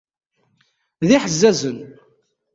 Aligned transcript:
D 1.07 1.09
iḥezzazen. 1.17 1.79